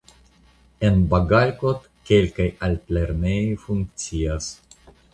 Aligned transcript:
En 0.89 0.97
Bagalkot 1.11 1.85
kelkaj 2.11 2.49
altlernejoj 2.71 3.63
funkcias. 3.67 4.53